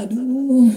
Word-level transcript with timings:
Aduh, 0.00 0.72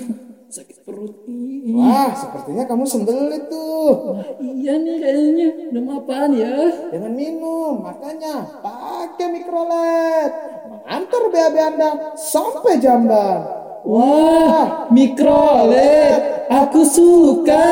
sakit 0.52 0.84
perut 0.84 1.24
nih. 1.32 1.72
Wah, 1.80 2.12
sepertinya 2.12 2.68
kamu 2.68 2.84
sembelit 2.84 3.48
tuh. 3.48 4.20
Iya 4.44 4.76
nih 4.84 5.00
kayaknya. 5.00 5.48
Minum 5.72 5.96
apaan 5.96 6.36
ya? 6.36 6.52
Jangan 6.92 7.14
minum, 7.16 7.80
makanya 7.80 8.60
pakai 8.60 9.28
mikrolet. 9.32 10.32
Mengantar 10.68 11.24
BAB 11.32 11.56
Anda 11.56 11.90
sampai 12.20 12.84
jamban. 12.84 13.48
Wah, 13.88 14.92
mikrolet. 14.92 16.52
Aku 16.52 16.84
suka. 16.84 17.64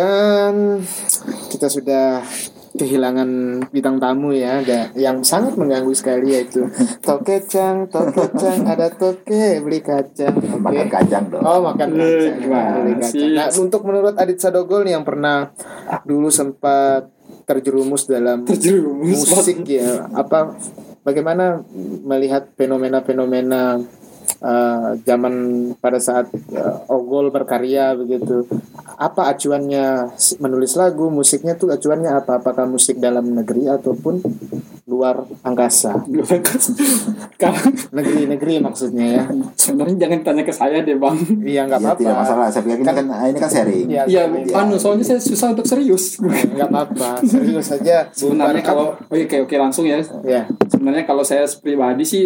Dan 0.00 0.80
kita 1.52 1.68
sudah 1.68 2.24
kehilangan 2.70 3.28
bintang 3.74 3.98
tamu 3.98 4.30
ya 4.30 4.62
ada 4.62 4.94
yang 4.94 5.26
sangat 5.26 5.58
mengganggu 5.58 5.90
sekali 5.90 6.38
yaitu 6.38 6.64
tokecang 7.02 7.90
tokecang 7.90 8.62
ada 8.62 8.86
toke 8.88 9.58
beli 9.60 9.82
kacang. 9.82 10.32
Oke. 10.38 10.62
Makan 10.62 10.86
kacang 10.86 11.24
dong. 11.28 11.42
oh 11.42 11.60
makan 11.66 11.88
kacang 11.98 12.36
gimana 12.38 12.70
beli 12.80 12.94
kacang. 13.02 13.30
nah 13.34 13.46
untuk 13.58 13.82
menurut 13.82 14.14
Adit 14.14 14.38
Sadogol 14.38 14.86
nih 14.86 14.94
yang 14.94 15.04
pernah 15.04 15.50
dulu 16.06 16.30
sempat 16.30 17.10
terjerumus 17.44 18.06
dalam 18.06 18.46
Terjerumus, 18.46 19.26
musik 19.26 19.66
ya 19.66 20.06
apa 20.14 20.54
bagaimana 21.02 21.66
melihat 22.06 22.54
fenomena-fenomena 22.54 23.82
uh, 24.38 24.94
zaman 25.02 25.34
pada 25.76 25.98
saat 25.98 26.30
uh, 26.52 26.86
Ogol 26.88 27.28
berkarya 27.28 27.92
begitu 27.94 28.46
apa 28.94 29.30
acuannya 29.30 30.12
menulis 30.38 30.76
lagu 30.76 31.08
musiknya 31.08 31.54
tuh 31.54 31.70
acuannya 31.70 32.10
apa 32.12 32.38
apakah 32.38 32.64
musik 32.64 32.98
dalam 32.98 33.26
negeri 33.30 33.66
ataupun 33.66 34.20
luar 34.84 35.22
angkasa 35.42 36.02
Kalau 37.38 37.56
negeri-negeri 37.96 38.58
maksudnya 38.58 39.06
ya 39.06 39.24
sebenarnya 39.54 39.96
jangan 39.96 40.18
tanya 40.20 40.42
ke 40.42 40.52
saya 40.52 40.82
deh 40.82 40.98
bang. 40.98 41.16
iya 41.40 41.62
nggak 41.64 41.78
Ya, 41.78 41.86
apa-apa 41.86 42.00
tidak 42.02 42.16
masalah. 42.18 42.46
Saya 42.50 42.62
pikir 42.66 42.76
ini 42.76 42.84
kan 42.84 42.96
ini 43.24 43.38
kan 43.38 43.48
sharing. 43.48 43.86
Iya, 43.86 44.02
Iya, 44.04 44.22
iya. 44.44 44.54
anu 44.58 44.74
soalnya 44.76 45.06
saya 45.06 45.20
susah 45.22 45.54
untuk 45.54 45.64
serius. 45.64 46.18
nggak 46.20 46.68
apa-apa 46.68 47.22
serius 47.22 47.70
saja 47.70 48.10
Sebenarnya 48.10 48.60
kalau 48.60 48.92
oke 48.98 49.24
oke 49.24 49.36
oke 49.46 49.56
langsung 49.56 49.86
ya. 49.86 50.02
ya 50.20 50.44
Sebenarnya 50.66 51.06
kalau 51.06 51.22
saya 51.22 51.46
pribadi 51.62 52.02
sih 52.04 52.24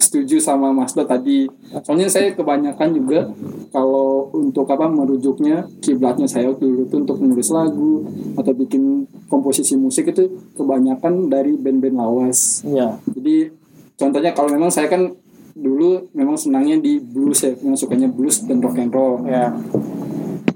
setuju 0.00 0.40
sama 0.40 0.72
Mas 0.72 0.96
Do 0.96 1.04
tadi. 1.04 1.44
Soalnya 1.84 2.08
saya 2.08 2.32
kebanyakan 2.32 2.88
juga 2.96 3.28
kalau 3.68 4.32
untuk 4.32 4.64
apa 4.72 4.88
merujuknya 4.88 5.68
kiblatnya 5.84 6.24
saya 6.26 6.50
dulu 6.56 6.88
itu 6.88 6.96
untuk 6.96 7.20
menulis 7.20 7.52
lagu 7.52 8.08
atau 8.34 8.52
bikin 8.56 9.04
komposisi 9.28 9.76
musik 9.76 10.10
itu 10.10 10.26
kebanyakan 10.56 11.28
dari 11.28 11.54
band-band 11.54 12.00
lawas. 12.00 12.64
ya 12.64 12.96
Jadi 13.12 13.52
contohnya 14.00 14.32
kalau 14.32 14.50
memang 14.50 14.72
saya 14.72 14.88
kan 14.88 15.12
dulu 15.52 16.08
memang 16.16 16.40
senangnya 16.40 16.80
di 16.80 16.96
blues 16.96 17.44
ya, 17.44 17.52
memang 17.60 17.76
sukanya 17.76 18.08
blues 18.08 18.40
dan 18.48 18.64
rock 18.64 18.80
and 18.80 18.90
roll. 18.90 19.20
ya 19.28 19.52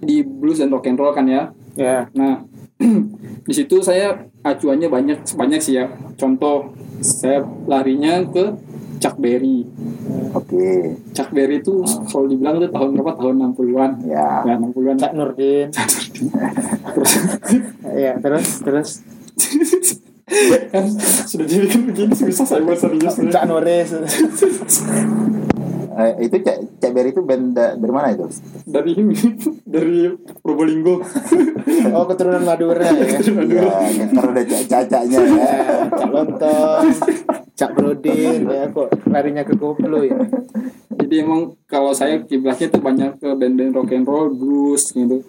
Di 0.00 0.24
blues 0.24 0.64
dan 0.64 0.72
rock 0.72 0.88
and 0.88 0.96
roll 0.96 1.12
kan 1.12 1.28
ya. 1.28 1.52
ya 1.76 2.08
Nah, 2.16 2.42
di 3.48 3.52
situ 3.52 3.84
saya 3.84 4.24
acuannya 4.40 4.88
banyak 4.88 5.18
banyak 5.36 5.60
sih 5.60 5.76
ya. 5.76 5.92
Contoh 6.16 6.72
saya 7.04 7.44
larinya 7.68 8.24
ke 8.24 8.73
Chuck 9.04 9.14
Berry. 9.14 9.62
Oke. 10.32 10.64
Chuck 11.12 11.28
Berry 11.28 11.60
itu 11.60 11.84
kalau 12.08 12.24
dibilang 12.24 12.56
itu 12.56 12.66
tahun 12.66 12.88
berapa? 12.94 13.10
Tahun 13.14 13.34
60-an. 13.52 13.90
Ya. 14.02 14.42
Ya, 14.42 14.54
60-an. 14.56 14.96
Cak 14.96 15.12
Nurdin 15.12 15.68
ya 17.96 18.12
terus 18.16 18.60
terus 18.60 18.88
kan 20.70 20.84
sudah 21.26 21.44
dibikin 21.44 21.84
begini 21.84 22.12
susah 22.14 22.46
saya 22.46 22.62
buat 22.62 22.78
serius. 22.78 23.18
Cak 23.20 23.44
Nores 23.44 23.88
Eh, 25.94 26.26
itu 26.26 26.34
Cak 26.40 26.56
Cak 26.76 26.90
Berry 26.90 27.08
itu 27.08 27.22
band 27.22 27.50
da- 27.50 27.72
dari 27.72 27.88
mana 27.88 28.10
itu? 28.10 28.26
Dari 28.64 28.92
ini, 28.92 29.14
dari 29.62 30.10
Probolinggo. 30.42 30.98
oh 31.88 32.04
keturunan 32.04 32.42
Madura 32.42 32.82
ya 32.82 33.14
Ya, 33.14 33.62
kan 33.94 34.08
karena 34.10 34.30
udah 34.34 34.44
Cak 34.44 34.62
Cacanya 34.66 35.18
ya. 35.22 35.22
Ya, 35.22 35.54
Cak 35.88 36.08
Lontong, 36.10 36.82
Cak 37.54 37.70
Brodin, 37.78 38.50
ya 38.50 38.66
kok 38.66 38.90
larinya 39.06 39.46
ke 39.46 39.54
koplo 39.54 40.02
ya. 40.02 40.18
Jadi 40.98 41.14
emang 41.22 41.54
kalau 41.70 41.94
saya 41.94 42.18
kiblatnya 42.26 42.66
tuh 42.66 42.82
banyak 42.82 43.22
ke 43.22 43.28
band-band 43.30 43.72
rock 43.78 43.94
and 43.94 44.06
roll, 44.06 44.26
blues 44.34 44.90
gitu. 44.90 45.22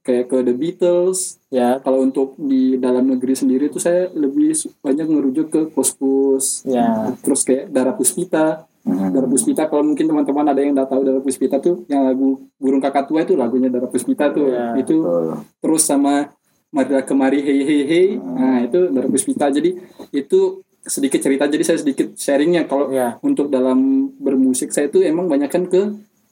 Kayak 0.00 0.30
ke 0.30 0.38
The 0.40 0.54
Beatles. 0.54 1.36
Ya, 1.52 1.82
Kalau 1.82 2.06
untuk 2.06 2.38
di 2.38 2.78
dalam 2.80 3.10
negeri 3.10 3.34
sendiri 3.36 3.68
tuh 3.68 3.82
saya 3.82 4.08
lebih 4.14 4.54
banyak 4.80 5.04
ngerujuk 5.04 5.46
ke 5.50 5.60
Pus 5.74 6.62
ya, 6.64 7.12
Terus 7.20 7.44
kayak 7.44 7.68
Dara 7.68 7.92
Puspita. 7.92 8.64
Hmm. 8.86 9.10
Dara 9.10 9.26
Puspita 9.26 9.66
kalau 9.66 9.82
mungkin 9.82 10.06
teman-teman 10.06 10.46
ada 10.46 10.62
yang 10.62 10.78
udah 10.78 10.86
tahu 10.86 11.02
Dara 11.02 11.18
Puspita 11.18 11.58
tuh 11.58 11.82
yang 11.90 12.06
lagu 12.06 12.38
Burung 12.54 12.78
Kakak 12.78 13.10
Tua 13.10 13.26
itu 13.26 13.34
lagunya 13.34 13.66
Dara 13.66 13.90
Puspita 13.90 14.30
tuh. 14.30 14.48
Ya, 14.48 14.78
itu 14.78 15.02
Betul. 15.02 15.42
terus 15.58 15.82
sama 15.82 16.30
Marilah 16.70 17.02
Kemari 17.02 17.42
Hey 17.42 17.60
Hey 17.66 17.82
Hey. 17.84 18.08
Nah, 18.16 18.62
itu 18.62 18.86
Dara 18.94 19.10
Puspita. 19.10 19.50
Jadi 19.50 19.74
itu 20.14 20.62
sedikit 20.86 21.18
cerita 21.18 21.50
jadi 21.50 21.64
saya 21.66 21.78
sedikit 21.82 22.14
sharingnya. 22.14 22.70
Kalau 22.70 22.88
ya, 22.94 23.18
untuk 23.20 23.50
dalam 23.50 24.08
bermusik 24.16 24.70
saya 24.70 24.86
itu 24.86 25.02
emang 25.02 25.26
banyak 25.26 25.50
kan 25.50 25.66
ke 25.66 25.82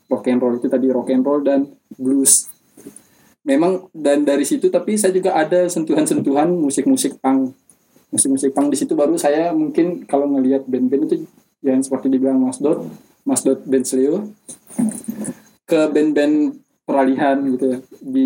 rock 0.08 0.30
and 0.30 0.40
roll. 0.40 0.54
Itu 0.56 0.70
tadi 0.70 0.86
rock 0.88 1.10
and 1.10 1.26
roll 1.26 1.42
dan 1.42 1.66
blues. 1.98 2.48
Memang 3.44 3.92
dan 3.92 4.24
dari 4.24 4.46
situ 4.46 4.72
tapi 4.72 4.96
saya 4.96 5.12
juga 5.12 5.36
ada 5.36 5.68
sentuhan-sentuhan 5.68 6.48
musik-musik 6.54 7.20
punk. 7.20 7.52
Musik-musik 8.14 8.54
punk 8.54 8.72
di 8.72 8.78
situ 8.78 8.94
baru 8.94 9.18
saya 9.18 9.50
mungkin 9.52 10.06
kalau 10.06 10.30
ngelihat 10.30 10.64
band-band 10.70 11.10
itu 11.10 11.26
yang 11.66 11.82
seperti 11.82 12.08
dibilang 12.08 12.38
Mas 12.40 12.62
Dot 12.62 12.86
Mas 13.26 13.42
Dot 13.42 13.64
Band 13.66 13.84
Sleo 13.84 14.30
ke 15.66 15.80
band-band 15.90 16.56
peralihan 16.86 17.40
gitu 17.52 17.74
ya. 17.74 17.78
Di 18.00 18.24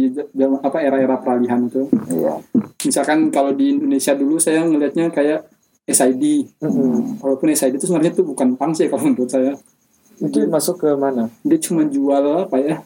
apa 0.62 0.78
era-era 0.84 1.16
peralihan 1.18 1.66
itu. 1.66 1.88
Iya. 2.12 2.44
misalkan 2.78 3.34
kalau 3.34 3.50
di 3.58 3.74
Indonesia 3.74 4.14
dulu 4.14 4.38
saya 4.38 4.62
ngelihatnya 4.62 5.10
kayak 5.10 5.50
SID 5.88 6.52
Mm-mm. 6.60 7.18
walaupun 7.24 7.48
SID 7.50 7.80
itu 7.80 7.88
sebenarnya 7.88 8.12
itu 8.12 8.24
bukan 8.24 8.54
punk 8.54 8.76
sih 8.76 8.86
kalau 8.92 9.02
menurut 9.08 9.30
saya 9.30 9.52
itu 10.18 10.50
masuk 10.50 10.82
ke 10.82 10.90
mana? 10.98 11.30
dia 11.46 11.58
cuma 11.62 11.86
jual 11.86 12.44
apa 12.44 12.56
ya 12.58 12.76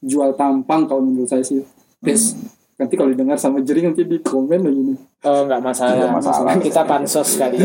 jual 0.00 0.32
tampang 0.38 0.86
kalau 0.86 1.02
menurut 1.02 1.28
saya 1.28 1.42
sih 1.44 1.60
Des 2.00 2.38
nanti 2.76 2.92
kalau 2.94 3.08
didengar 3.08 3.40
sama 3.40 3.64
jering 3.64 3.90
nanti 3.90 4.04
di 4.04 4.20
komen 4.20 4.60
lagi 4.64 4.82
nih 4.92 4.98
Oh 5.26 5.42
nggak 5.42 5.58
masalah. 5.58 6.06
Nggak 6.06 6.22
masalah. 6.22 6.54
Kita 6.54 6.86
pansos 6.86 7.34
kali. 7.34 7.58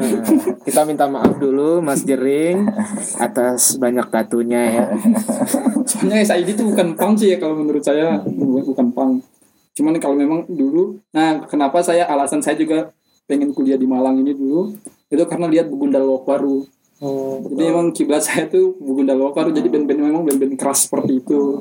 Kita 0.64 0.80
minta 0.88 1.04
maaf 1.04 1.36
dulu 1.36 1.84
Mas 1.84 2.08
Jering 2.08 2.64
atas 3.20 3.76
banyak 3.76 4.08
batunya 4.08 4.62
ya. 4.72 4.84
soalnya 5.94 6.24
SID 6.24 6.48
itu 6.56 6.62
bukan 6.64 6.96
punk 6.96 7.14
sih 7.20 7.28
ya 7.32 7.36
kalau 7.38 7.54
menurut 7.60 7.84
saya 7.84 8.18
bukan 8.64 8.88
punk 8.90 9.12
cuman 9.74 9.98
kalau 9.98 10.16
memang 10.16 10.46
dulu 10.48 10.98
nah 11.14 11.42
kenapa 11.46 11.82
saya 11.82 12.06
alasan 12.08 12.40
saya 12.40 12.58
juga 12.58 12.90
pengen 13.24 13.50
kuliah 13.52 13.76
di 13.76 13.88
Malang 13.88 14.20
ini 14.20 14.32
dulu 14.32 14.72
itu 15.08 15.24
karena 15.28 15.46
lihat 15.48 15.68
Begundal 15.68 16.04
Lokwaru 16.04 16.64
Oh, 17.02 17.42
Jadi 17.42 17.62
emang 17.68 17.90
kiblat 17.90 18.22
saya 18.22 18.46
tuh 18.46 18.78
Bugunda 18.78 19.12
Lokar 19.12 19.50
jadi 19.50 19.66
band-band 19.66 19.98
memang 19.98 20.22
band-band 20.22 20.54
keras 20.54 20.86
seperti 20.86 21.20
itu. 21.20 21.58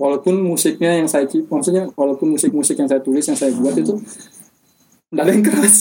Walaupun 0.00 0.40
musiknya 0.40 0.96
yang 0.96 1.04
saya 1.10 1.28
cip, 1.28 1.44
maksudnya 1.50 1.90
walaupun 1.92 2.32
musik-musik 2.32 2.78
yang 2.78 2.88
saya 2.88 3.04
tulis 3.04 3.20
yang 3.26 3.36
saya 3.36 3.52
buat 3.52 3.76
itu 3.76 4.00
enggak 5.12 5.24
ada 5.26 5.32
yang 5.34 5.44
keras. 5.44 5.76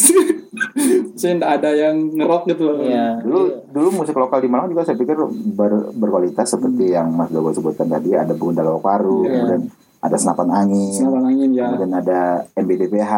saya 1.22 1.32
enggak 1.38 1.52
ada 1.62 1.70
yang 1.72 1.96
ngerok 2.12 2.44
gitu 2.50 2.64
loh. 2.66 2.78
Iya. 2.84 3.22
Dulu 3.24 3.40
dulu 3.72 3.88
musik 4.04 4.18
lokal 4.18 4.42
di 4.44 4.50
Malang 4.52 4.68
juga 4.74 4.84
saya 4.84 4.98
pikir 5.00 5.16
ber- 5.56 5.94
berkualitas 5.96 6.52
seperti 6.52 6.92
yang 6.92 7.14
Mas 7.14 7.32
Dogo 7.32 7.54
sebutkan 7.56 7.88
tadi 7.88 8.18
ada 8.18 8.34
Bunda 8.36 8.66
Paru, 8.82 9.24
Iya. 9.24 9.32
kemudian 9.32 9.62
ada 10.00 10.16
Senapan 10.16 10.48
Angin, 10.56 10.96
Senapan 10.96 11.24
angin 11.28 11.50
ya. 11.52 11.68
kemudian 11.68 11.92
ada 11.92 12.20
MBDPH, 12.54 13.14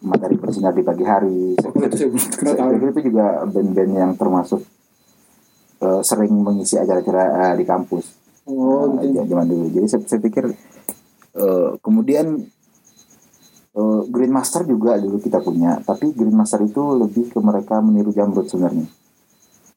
Matahari 0.00 0.36
Bersinar 0.36 0.72
di 0.72 0.80
Pagi 0.80 1.04
Hari. 1.04 1.40
Saya 1.60 1.70
itu 1.84 1.96
saya 2.40 2.70
pikir 2.70 2.88
itu 2.90 3.00
juga 3.08 3.44
band-band 3.44 3.92
yang 3.92 4.12
termasuk 4.14 4.64
eh, 5.78 6.00
sering 6.00 6.32
mengisi 6.32 6.76
acara-acara 6.76 7.22
eh, 7.52 7.54
di 7.56 7.64
kampus 7.64 8.24
Oh, 8.44 9.00
gitu. 9.00 9.24
zaman 9.24 9.48
dulu. 9.48 9.68
Jadi 9.68 9.86
saya, 9.86 10.00
saya 10.06 10.20
pikir 10.20 10.44
eh, 11.34 11.70
kemudian 11.78 12.40
eh, 13.74 14.00
Green 14.06 14.32
Master 14.32 14.64
juga 14.64 14.96
dulu 14.96 15.16
kita 15.16 15.40
punya, 15.40 15.76
tapi 15.80 16.12
Green 16.12 16.32
Master 16.32 16.60
itu 16.60 16.82
lebih 16.94 17.28
ke 17.28 17.38
mereka 17.38 17.80
meniru 17.80 18.12
Jamrud 18.12 18.44
sebenarnya. 18.44 18.88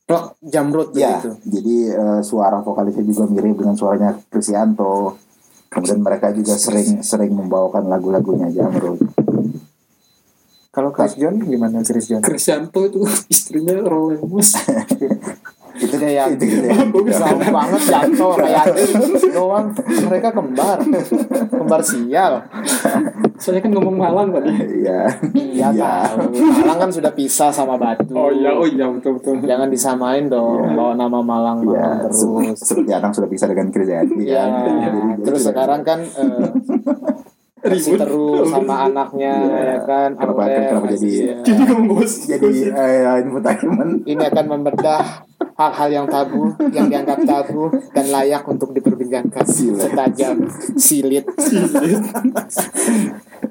Rock 0.07 0.39
Jamrut 0.39 0.95
Ya, 0.95 1.19
begitu. 1.19 1.31
jadi 1.43 1.75
eh, 1.91 2.21
suara 2.23 2.63
vokalisnya 2.63 3.03
juga 3.03 3.27
mirip 3.27 3.59
dengan 3.59 3.75
suaranya 3.75 4.15
Krisyanto. 4.31 5.19
Kemudian 5.67 5.99
mereka 5.99 6.31
juga 6.31 6.55
sering 6.55 7.03
sering 7.03 7.31
membawakan 7.35 7.91
lagu-lagunya 7.91 8.47
Jamrud. 8.51 9.03
Kalau 10.71 10.93
Chris 10.93 11.17
John 11.17 11.41
gimana 11.41 11.81
Chris 11.81 12.05
John? 12.07 12.21
Krisyanto 12.21 12.85
itu 12.85 13.01
istrinya 13.27 13.81
Rolemos. 13.81 14.53
itu 15.77 15.95
dia 16.01 16.25
yang 16.25 16.33
Itu 16.33 16.45
ya. 16.65 16.73
jauh 17.21 17.41
banget 17.57 17.81
jatuh 17.85 18.33
kayak 18.33 18.65
doang 19.29 19.67
mereka 20.09 20.29
kembar 20.33 20.77
kembar 21.53 21.81
sial 21.85 22.33
Saya 23.38 23.60
kan 23.60 23.69
ngomong 23.69 23.95
Malang 23.95 24.28
tadi. 24.31 24.50
Iya. 24.81 25.13
iya 25.36 25.68
tahu 25.69 26.34
Malang 26.57 26.80
kan 26.80 26.89
sudah 26.89 27.12
pisah 27.12 27.50
sama 27.50 27.78
Batu 27.78 28.12
Oh 28.12 28.30
iya, 28.30 28.50
oh 28.51 28.66
iya 28.66 28.89
betul 28.89 29.16
betul. 29.16 29.39
jangan 29.42 29.69
disamain 29.69 30.25
dong 30.25 30.57
Iya. 30.60 30.74
bawa 30.74 30.94
nama 30.94 31.19
Malang 31.19 31.57
Iya, 31.62 31.69
Malang 31.69 31.98
terus 32.04 32.22
seperti 32.57 32.92
Akang 32.92 33.13
sudah 33.13 33.30
bisa 33.30 33.45
dengan 33.45 33.69
ya 33.69 34.44
kan. 34.44 34.50
Jadi- 34.57 34.81
jadi 34.81 35.00
terus 35.22 35.42
sekarang 35.44 35.81
kan 35.81 36.00
eh, 36.01 36.50
masih 37.68 37.94
Ribut. 37.94 38.00
terus 38.00 38.48
sama 38.48 38.75
anaknya 38.86 39.34
Iya. 39.36 39.57
ya 39.60 39.78
kan 39.84 40.10
Kenapa- 40.13 40.44
Aurel, 40.45 40.66
kenapa 40.68 40.88
jadi- 40.94 41.06
iya. 41.06 41.36
Jadi 41.48 41.63
bos. 41.86 42.12
jadi 42.25 42.50
eh, 42.69 43.16
infotainment 43.22 43.94
ini 44.04 44.24
akan 44.24 44.45
membedah 44.48 45.01
hal-hal 45.54 45.89
yang 45.92 46.06
tabu 46.06 46.42
yang 46.69 46.86
dianggap 46.88 47.18
tabu 47.24 47.66
dan 47.92 48.06
layak 48.07 48.45
untuk 48.45 48.72
diperbincangkan 48.72 49.42
setajam 49.44 50.45
silit 50.75 51.25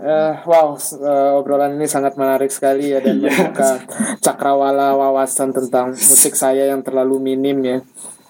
Eh, 0.06 0.34
wow 0.46 0.78
eh, 0.78 1.30
obrolan 1.34 1.74
ini 1.74 1.90
sangat 1.90 2.14
menarik 2.14 2.46
sekali 2.54 2.94
ya 2.94 3.02
dan 3.02 3.18
membuka 3.22 3.82
cakrawala 4.22 4.94
wawasan 4.94 5.50
tentang 5.50 5.98
musik 5.98 6.38
saya 6.38 6.70
yang 6.70 6.86
terlalu 6.86 7.18
minim 7.18 7.58
ya. 7.66 7.78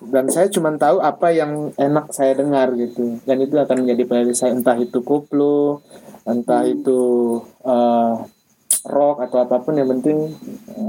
Dan 0.00 0.32
saya 0.32 0.49
cuma 0.49 0.73
tahu 0.76 1.05
apa 1.05 1.37
yang 1.37 1.76
enak 1.76 2.17
saya 2.17 2.32
dengar 2.32 2.73
gitu. 2.81 3.20
Dan 3.28 3.44
itu 3.44 3.61
akan 3.61 3.84
menjadi 3.84 4.08
playlist 4.08 4.40
saya. 4.40 4.56
Entah 4.56 4.76
itu 4.81 5.05
koplo 5.05 5.84
entah 6.26 6.67
itu 6.67 7.00
eh, 7.62 8.12
rock 8.86 9.18
atau 9.20 9.38
apa 9.40 9.58
pun 9.58 9.74
yang 9.74 9.90
penting 9.90 10.30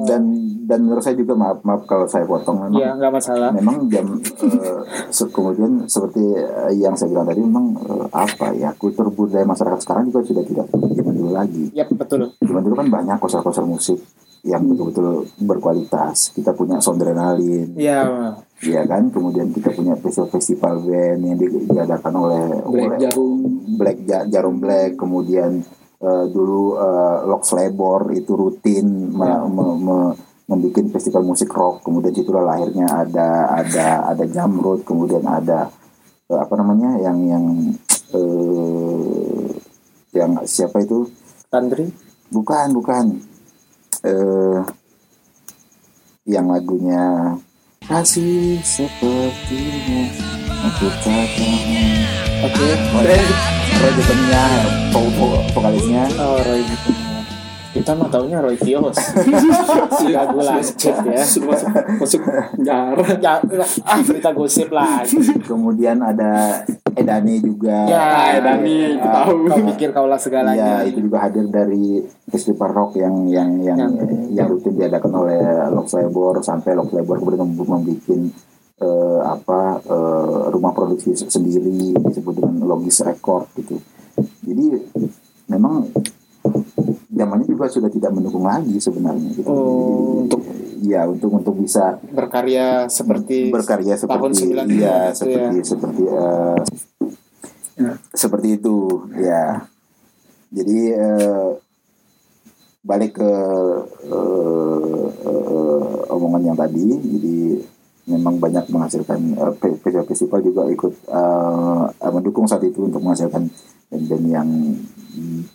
dan 0.04 0.22
dan 0.64 0.80
menurut 0.82 1.00
saya 1.00 1.16
juga 1.16 1.34
maaf 1.34 1.60
maaf 1.62 1.84
kalau 1.84 2.06
saya 2.06 2.24
potong 2.24 2.60
memang 2.62 2.78
ya 2.78 2.92
nggak 2.94 3.12
masalah. 3.12 3.50
memang 3.50 3.88
jam 3.88 4.20
eh, 4.20 4.82
se- 5.10 5.28
kemudian 5.28 5.86
seperti 5.86 6.22
eh, 6.34 6.74
yang 6.76 6.94
saya 6.94 7.10
bilang 7.10 7.26
tadi 7.26 7.40
memang 7.40 7.66
eh, 7.80 8.06
apa 8.10 8.54
ya 8.54 8.72
kultur 8.74 9.10
budaya 9.10 9.44
masyarakat 9.44 9.80
sekarang 9.80 10.08
juga 10.08 10.22
sudah 10.24 10.44
tidak 10.44 10.66
zaman 10.70 11.14
dulu 11.14 11.32
lagi. 11.32 11.66
Ya 11.72 11.84
betul. 11.86 12.30
Zaman 12.38 12.62
dulu 12.62 12.76
kan 12.76 12.88
banyak 12.88 13.18
konser-konser 13.18 13.64
musik 13.64 14.00
yang 14.44 14.64
betul-betul 14.64 15.26
berkualitas. 15.42 16.32
Kita 16.32 16.52
punya 16.52 16.78
Sondrenalin 16.78 17.74
ya 17.74 18.32
ya 18.60 18.82
kan? 18.84 19.08
Kemudian 19.08 19.50
kita 19.50 19.72
punya 19.72 19.96
festival-festival 19.96 20.74
band 20.82 21.20
yang 21.22 21.38
di- 21.38 21.66
diadakan 21.66 22.14
oleh 22.14 22.44
Black 22.64 22.88
oleh 22.88 23.00
Jarum. 23.02 23.38
Black 23.76 23.98
Ja- 24.04 24.28
Jarum 24.28 24.58
Black. 24.58 24.96
Kemudian 24.96 25.64
eh, 26.02 26.26
dulu 26.30 26.78
eh, 26.78 27.18
Lox 27.30 27.54
Labor 27.58 28.14
itu 28.14 28.34
rutin 28.38 29.12
me- 29.14 29.48
me- 29.50 29.78
me- 29.82 30.16
membuat 30.48 30.88
festival 30.96 31.28
musik 31.28 31.52
rock. 31.52 31.84
Kemudian 31.84 32.16
situlah 32.16 32.44
lahirnya 32.56 32.88
ada 32.88 33.52
ada 33.52 33.88
ada 34.16 34.24
Jamrud 34.24 34.88
kemudian 34.88 35.26
ada 35.26 35.68
eh, 36.32 36.40
apa 36.40 36.54
namanya 36.56 36.98
yang 37.02 37.18
yang 37.28 37.46
eh, 38.16 39.48
yang 40.16 40.32
siapa 40.48 40.82
itu? 40.82 41.10
Tandri? 41.52 41.92
Bukan 42.32 42.76
bukan. 42.76 43.06
Eh 44.04 44.62
yang 46.28 46.52
lagunya 46.52 47.40
kasih 47.88 48.60
sepertinya 48.60 50.04
aku 50.68 50.92
katakan 50.92 52.04
oke 52.44 53.57
Roy 53.78 53.92
Jepangnya 53.94 54.44
vokalisnya. 55.54 56.04
Oh 56.18 56.38
Roy 56.40 56.62
kita 57.68 57.94
mah 57.94 58.10
taunya 58.10 58.42
Roy 58.42 58.58
Kios 58.58 58.98
lagu 60.10 60.40
lancip 60.40 60.98
ya. 61.06 61.22
Sudah 61.22 61.54
masuk 61.54 61.70
masuk 62.02 62.22
penjara. 62.26 63.06
ya 63.22 63.38
ah 63.86 64.00
kita 64.02 64.30
gosip 64.34 64.70
lagi. 64.72 65.14
Kemudian 65.42 66.02
ada 66.02 66.64
Edane 66.92 67.38
juga. 67.38 67.86
Ya 67.86 68.42
Dani, 68.42 68.98
kita 68.98 69.06
Ah, 69.06 69.30
tahu. 69.30 69.46
kau 69.46 69.62
pikir 69.70 69.90
kaulah 69.94 70.18
segalanya. 70.18 70.82
Itu 70.82 71.06
juga 71.06 71.22
hadir 71.22 71.46
dari 71.46 72.02
festival 72.26 72.74
rock 72.74 72.98
yang 72.98 73.30
yang 73.30 73.62
yang 73.62 73.78
Yang- 73.78 74.34
yang 74.34 74.48
rutin 74.50 74.74
diadakan 74.74 75.12
oleh 75.14 75.38
Lox 75.70 75.94
Labor 75.94 76.42
sampai 76.42 76.74
Lox 76.74 76.90
Labor 76.90 77.22
kemudian 77.22 77.46
mem- 77.46 77.62
membuat 77.62 78.00
apa 78.02 78.16
eh, 78.78 79.17
rumah 80.58 80.74
produksi 80.74 81.14
se- 81.14 81.30
sendiri 81.30 81.94
disebut 81.94 82.34
dengan 82.34 82.66
Logis 82.66 83.06
Record 83.06 83.54
gitu. 83.62 83.78
Jadi 84.44 84.66
memang 85.48 85.86
zamannya 87.14 87.46
juga 87.46 87.70
sudah 87.70 87.90
tidak 87.94 88.12
mendukung 88.14 88.46
lagi 88.46 88.82
sebenarnya 88.82 89.30
gitu. 89.38 89.50
Oh, 89.50 90.26
untuk 90.26 90.42
ya 90.82 91.10
untuk 91.10 91.34
untuk 91.34 91.56
bisa 91.58 91.98
berkarya 92.14 92.86
seperti 92.86 93.50
berkarya 93.50 93.98
tahun 93.98 94.32
seperti 94.34 94.54
90 94.54 94.78
iya 94.78 94.98
gitu 95.10 95.18
seperti 95.26 95.58
seperti 95.66 96.04
eh, 96.06 96.60
seperti 98.14 98.48
itu 98.62 98.78
ya 99.18 99.66
jadi 100.54 100.80
eh, 100.96 101.50
balik 102.86 103.20
ke 103.20 103.32
eh, 104.08 105.06
eh, 105.28 106.14
omongan 106.14 106.54
yang 106.54 106.58
tadi 106.58 106.88
jadi 106.96 107.38
memang 108.08 108.40
banyak 108.40 108.66
menghasilkan 108.68 109.20
eh, 109.36 109.54
fe- 109.58 109.78
festival-festival 109.78 110.40
juga 110.42 110.62
ikut 110.66 110.94
eh, 111.06 111.84
mendukung 112.10 112.48
saat 112.48 112.64
itu 112.64 112.82
untuk 112.82 113.00
menghasilkan 113.00 113.52
band-band 113.88 114.26
yang 114.26 114.50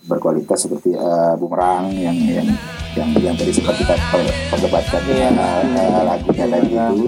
berkualitas 0.05 0.59
seperti 0.59 0.93
eh, 0.93 1.33
Bumerang 1.35 1.89
yang 1.91 2.15
yang 2.15 2.47
yang 2.93 3.09
yang 3.17 3.33
tadi 3.33 3.49
sempat 3.49 3.73
kita 3.75 3.95
per- 4.07 4.37
perdebatkan 4.49 5.01
Iya. 5.03 5.29
eh, 5.33 6.01
lagunya 6.03 6.45
tadi 6.47 6.67
Iya. 6.69 6.85
itu 6.91 7.07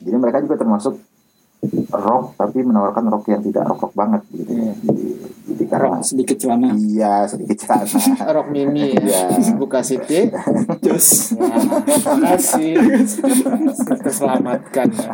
jadi 0.00 0.16
mereka 0.16 0.38
juga 0.40 0.56
termasuk 0.56 0.94
rock 1.90 2.38
tapi 2.38 2.62
menawarkan 2.62 3.10
rock 3.10 3.26
yang 3.26 3.42
tidak 3.42 3.66
rock 3.66 3.80
rock 3.82 3.94
banget 3.94 4.22
gitu 4.30 4.52
Iya. 4.54 4.72
jadi, 4.80 5.06
jadi 5.48 5.64
karena 5.64 5.88
Rock 5.90 6.04
sedikit 6.04 6.36
celana. 6.36 6.68
iya 6.76 7.24
sedikit 7.24 7.56
celana. 7.58 7.88
Rock 8.30 8.48
mini 8.48 8.92
ya 8.92 9.32
Iya. 9.32 9.56
buka 9.56 9.80
ya, 9.80 10.28
terima 11.88 12.16
kasih. 12.28 12.72
Kita 13.74 14.10
selamatkan 14.12 14.88
ya. 14.90 15.08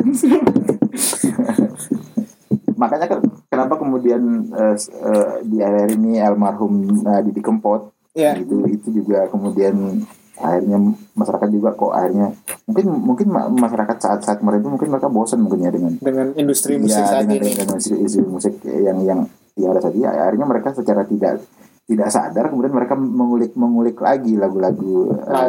makanya 2.75 3.05
kan 3.07 3.19
kenapa 3.47 3.73
kemudian 3.79 4.21
eh, 4.51 4.75
s- 4.75 4.91
eh, 4.91 5.29
di 5.43 5.63
akhir 5.63 5.95
ini 5.95 6.19
almarhum 6.19 6.73
eh, 7.01 7.21
Didi 7.23 7.39
Kempot? 7.39 7.95
Ya 8.11 8.35
itu 8.35 8.63
itu 8.67 8.87
juga 8.93 9.27
kemudian 9.27 10.03
akhirnya 10.35 10.75
masyarakat 11.15 11.47
juga 11.47 11.71
kok 11.71 11.95
akhirnya 11.95 12.35
mungkin 12.67 12.85
mungkin 12.91 13.27
ma- 13.31 13.47
masyarakat 13.47 13.97
saat 13.97 14.19
saat 14.21 14.37
kemarin 14.39 14.59
itu 14.59 14.67
mungkin 14.67 14.89
mereka 14.91 15.07
bosan 15.07 15.39
mungkin 15.39 15.63
ya 15.63 15.71
dengan 15.71 15.95
dengan 15.95 16.27
industri 16.35 16.75
musik 16.75 16.99
ya, 16.99 17.07
saat 17.07 17.23
dengan, 17.23 17.39
ini. 17.39 17.55
dengan 17.55 17.75
isu, 17.79 17.93
isu 17.95 18.19
musik 18.27 18.59
yang 18.67 18.99
yang 19.01 19.19
yang 19.55 19.71
ada 19.71 19.81
tadi 19.87 20.03
akhirnya 20.03 20.45
mereka 20.47 20.75
secara 20.75 21.07
tidak 21.07 21.39
tidak 21.85 22.09
sadar 22.09 22.49
kemudian 22.49 22.73
mereka 22.73 22.97
mengulik 22.97 23.53
mengulik 23.53 23.97
lagi 24.01 24.33
lagu-lagu 24.33 25.13
eh, 25.21 25.47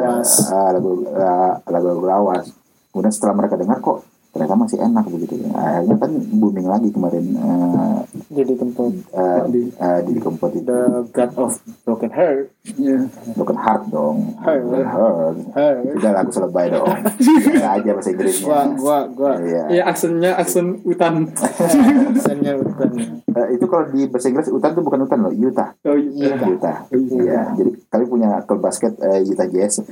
eh, 0.52 0.72
eh, 0.76 1.52
lagu-lagu 1.64 2.04
lawas. 2.04 2.52
Kemudian 2.92 3.12
setelah 3.12 3.34
mereka 3.40 3.56
dengar 3.56 3.80
kok 3.80 4.04
ternyata 4.37 4.55
masih 4.55 4.78
enak 4.78 5.05
begitu 5.09 5.35
akhirnya 5.50 5.97
kan 5.97 6.11
booming 6.31 6.69
lagi 6.69 6.88
kemarin 6.93 7.25
eh, 7.33 7.99
jadi 8.28 8.52
tempat 8.55 8.93
eh, 9.16 9.43
eh, 9.73 9.99
Didi 10.05 10.21
Kempot 10.21 10.52
itu 10.52 10.61
the 10.62 10.81
God 11.09 11.31
of 11.40 11.52
Broken 11.83 12.12
Heart 12.12 12.52
Iya. 12.76 13.07
Broken 13.33 13.57
Heart 13.57 13.83
dong 13.88 14.35
Heart. 14.43 14.62
Heart 14.66 15.38
Heart. 15.55 15.83
Sudah 15.95 16.12
lagu 16.12 16.31
selebay 16.31 16.66
dong 16.69 16.87
Bisa 17.47 17.69
aja 17.73 17.90
bahasa 17.95 18.11
Inggrisnya 18.11 18.45
gua 18.45 18.61
gua 18.76 18.99
gua 19.09 19.33
Iya. 19.38 19.62
Iya 19.71 19.83
aksennya 19.87 20.35
aksen 20.35 20.83
hutan. 20.83 21.31
Aksennya 22.12 22.52
bukan 22.59 22.90
Eh, 23.37 23.49
itu 23.52 23.69
kalau 23.69 23.85
di 23.93 24.09
bahasa 24.09 24.26
Inggris 24.26 24.49
hutan 24.49 24.73
tuh 24.73 24.81
bukan 24.81 25.05
hutan 25.05 25.19
loh 25.21 25.33
Utah 25.33 25.71
Oh 25.85 25.95
iya. 25.95 26.35
Utah 26.37 26.76
Oh, 26.90 26.99
iya. 26.99 27.23
Iya, 27.23 27.40
jadi 27.55 27.71
kami 27.87 28.05
punya 28.07 28.28
klub 28.43 28.61
basket 28.61 28.99
eh, 28.99 29.23
Utah 29.23 29.47
Jazz. 29.47 29.78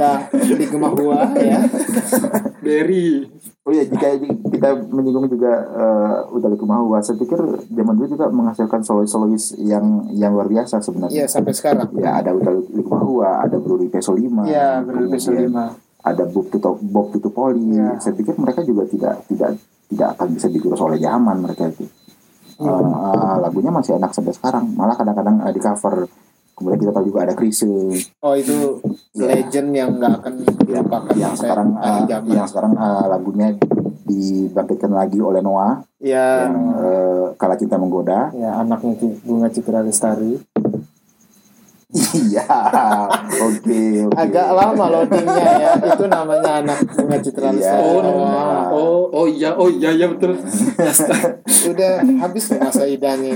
Uta 0.00 0.12
di 0.32 0.66
Gemahua 0.66 1.18
ya 1.36 1.60
Berry. 2.64 3.28
Oh 3.60 3.72
iya, 3.72 3.84
jika 3.84 4.16
kita 4.24 4.68
menyinggung 4.88 5.28
juga 5.28 5.52
uh, 5.68 6.32
Utah 6.32 6.48
Likumahua, 6.48 7.04
saya 7.04 7.20
pikir 7.20 7.36
zaman 7.68 7.92
dulu 7.92 8.08
juga 8.16 8.32
menghasilkan 8.32 8.80
solois-solois 8.80 9.52
yang 9.60 10.08
yang 10.16 10.32
luar 10.32 10.48
biasa 10.48 10.80
sebenarnya. 10.80 11.12
iya 11.12 11.26
sampai 11.28 11.52
sekarang 11.52 11.92
Ya, 12.00 12.24
ada 12.24 12.32
Utah 12.32 12.56
Likumahua, 12.56 13.44
ada 13.44 13.60
Bruri 13.60 13.92
Pesolima, 13.92 14.48
iya 14.48 14.80
benar 14.80 15.12
kemudian 15.12 15.52
lima 15.52 15.76
ada 16.00 16.24
Bob 16.24 16.48
Tuto, 16.48 16.80
Bob 16.80 17.12
Tutupoli. 17.12 17.76
Iya. 17.76 18.00
Saya 18.00 18.16
pikir 18.16 18.34
mereka 18.40 18.64
juga 18.64 18.88
tidak 18.88 19.28
tidak 19.28 19.60
tidak 19.92 20.08
akan 20.16 20.28
bisa 20.32 20.46
digurus 20.48 20.80
oleh 20.80 20.96
zaman 20.96 21.36
mereka 21.44 21.68
itu. 21.68 21.84
Uh, 22.60 22.68
uh, 22.68 23.36
lagunya 23.40 23.72
masih 23.72 23.96
enak 23.96 24.12
sampai 24.12 24.32
sekarang. 24.36 24.68
Malah 24.76 24.96
kadang-kadang 24.96 25.44
uh, 25.44 25.52
di 25.52 25.60
cover. 25.60 26.08
Kemudian 26.60 26.76
kita 26.76 26.92
tahu 26.92 27.04
juga 27.08 27.18
ada 27.24 27.32
Krise 27.32 27.72
oh 28.20 28.34
itu 28.36 28.84
Iya. 29.16 29.26
legend 29.32 29.68
yang 29.72 29.90
nggak 29.96 30.12
akan 30.20 30.32
yang, 30.44 30.56
dilupakan 30.60 31.14
yang 31.16 31.32
sampai 31.32 31.40
sekarang 31.40 31.68
akhir 31.74 31.88
uh, 31.88 32.06
zaman. 32.06 32.30
yang 32.36 32.46
sekarang 32.46 32.72
uh, 32.76 33.04
lagunya 33.08 33.46
dibangkitkan 34.04 34.92
lagi 34.92 35.18
oleh 35.18 35.40
Noah 35.40 35.80
yang 36.04 36.52
yang 36.52 36.56
uh, 36.76 37.24
kala 37.40 37.56
cinta 37.56 37.80
menggoda 37.80 38.28
ya 38.36 38.60
anaknya 38.60 38.92
bunga 39.24 39.48
Citra 39.48 39.80
Lestari 39.80 40.36
Iya, 41.90 42.46
oke, 43.50 43.82
oke. 44.06 44.14
Agak 44.14 44.48
lama 44.54 44.84
loadingnya 44.94 45.46
ya. 45.58 45.70
Itu 45.90 46.06
namanya 46.06 46.62
anak 46.62 46.86
bunga 46.86 47.18
citra 47.18 47.50
Iya. 47.50 47.58
lestari. 47.58 47.82
Oh, 47.82 48.70
oh, 48.70 49.00
oh 49.10 49.26
iya, 49.26 49.50
oh 49.58 49.66
iya, 49.66 49.90
iya 49.90 50.06
betul. 50.06 50.38
Udah 51.74 51.92
habis 52.22 52.46
masa 52.54 52.86
idahnya. 52.86 53.34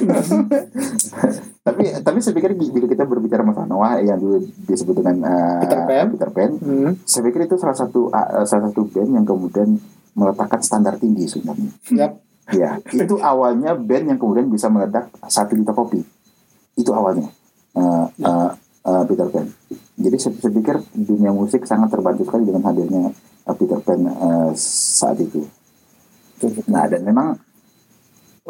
Tapi 1.65 1.97
tapi 2.05 2.19
saya 2.21 2.37
pikir 2.37 2.53
bila 2.53 2.85
kita 2.85 3.09
berbicara 3.09 3.41
masalah 3.41 3.65
Noah 3.65 3.97
yang 4.05 4.21
dulu 4.21 4.37
disebut 4.69 5.01
dengan 5.01 5.17
eh, 5.25 5.61
Peter 5.65 5.81
Pan. 5.89 6.07
Peter 6.13 6.31
Pan, 6.31 6.51
Hmm. 6.61 6.93
saya 7.09 7.23
pikir 7.25 7.49
itu 7.49 7.57
salah 7.57 7.73
satu 7.73 8.13
uh, 8.13 8.45
salah 8.45 8.69
satu 8.69 8.85
band 8.85 9.17
yang 9.17 9.25
kemudian 9.25 9.81
meletakkan 10.13 10.61
standar 10.61 11.01
tinggi 11.01 11.25
sebenarnya. 11.25 11.73
Yap. 11.91 12.13
Ya, 12.53 12.77
itu 12.93 13.17
awalnya 13.25 13.73
band 13.73 14.05
yang 14.13 14.21
kemudian 14.21 14.53
bisa 14.53 14.69
meledak 14.69 15.09
satu 15.25 15.57
juta 15.57 15.73
kopi. 15.73 16.05
Itu 16.77 16.93
awalnya 16.93 17.33
uh, 17.73 18.05
uh, 18.13 18.53
uh, 18.85 19.03
Peter 19.09 19.25
Pan. 19.33 19.49
Jadi 19.97 20.17
saya, 20.21 20.37
saya 20.37 20.53
pikir 20.53 20.77
dunia 20.93 21.33
musik 21.33 21.65
sangat 21.65 21.89
terbantu 21.89 22.29
sekali 22.29 22.45
dengan 22.45 22.61
hadirnya 22.69 23.09
uh, 23.49 23.55
Peter 23.57 23.81
Pan 23.81 24.05
uh, 24.05 24.53
saat 24.61 25.17
itu. 25.25 25.41
Nah 26.69 26.85
dan 26.85 27.01
memang 27.09 27.41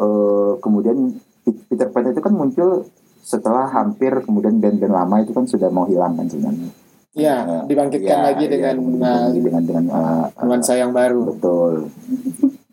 uh, 0.03 0.59
kemudian 0.59 1.15
Pe- 1.47 1.63
Peter 1.71 1.87
Pan 1.87 2.11
itu 2.11 2.19
kan 2.19 2.35
muncul 2.35 2.83
setelah 3.25 3.65
hampir 3.73 4.13
kemudian 4.21 4.61
band-band 4.61 4.93
lama 4.93 5.15
itu 5.25 5.33
kan 5.33 5.49
sudah 5.49 5.73
mau 5.73 5.89
hilang 5.89 6.13
kan 6.13 6.29
sebenarnya. 6.29 6.69
Ya, 7.15 7.47
Uh, 7.47 7.63
dibangkitkan 7.63 8.11
ya, 8.11 8.27
lagi 8.27 8.43
ya, 8.43 8.51
dengan 8.59 8.75
uh, 8.99 9.31
lagi 9.31 9.39
dengan 9.39 9.63
dengan 9.63 9.85
uh, 9.87 10.27
uh, 10.35 10.43
nuansa 10.43 10.75
yang 10.75 10.91
baru. 10.91 11.31
Betul. 11.31 11.87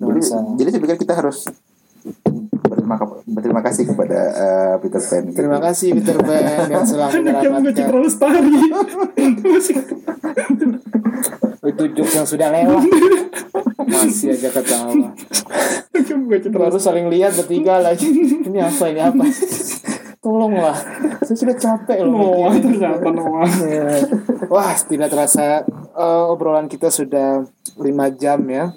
Jadi, 0.03 0.19
Nuansa. 0.19 0.39
jadi 0.59 0.69
saya 0.75 0.83
pikir 0.83 0.99
kita 0.99 1.15
harus 1.15 1.47
berterima, 2.67 2.99
berterima 3.31 3.63
kasih 3.63 3.85
kepada 3.95 4.19
eh, 4.35 4.75
Peter 4.83 4.99
Pan. 4.99 5.25
Terima 5.31 5.59
kasih 5.63 5.89
Peter 5.95 6.19
Pan 6.19 6.43
yang 6.75 6.83
telah 6.83 7.09
bunga 7.15 7.39
menyelamatkan. 7.39 7.87
Musik. 9.47 9.77
Itu 11.63 11.85
jokes 11.95 12.15
yang 12.19 12.27
sudah 12.27 12.51
lewat. 12.51 12.83
Masih 13.87 14.35
aja 14.35 14.51
ketawa. 14.51 15.15
Terus 15.95 16.83
saling 16.83 17.07
lihat 17.07 17.39
bertiga 17.39 17.79
lagi. 17.79 18.11
Ini 18.43 18.59
apa 18.59 18.85
ini 18.91 19.01
apa? 19.01 19.23
Tolonglah. 20.23 20.79
Saya 21.27 21.37
sudah 21.37 21.57
capek 21.59 21.99
loh. 22.07 22.47
Noah 22.47 22.55
ternyata 22.55 23.09
Noah. 23.11 23.51
Ya. 23.67 24.07
Wah, 24.47 24.71
tidak 24.79 25.11
terasa 25.11 25.67
eh, 25.99 26.25
obrolan 26.31 26.71
kita 26.71 26.95
sudah 26.95 27.43
lima 27.83 28.07
jam 28.15 28.39
ya. 28.47 28.71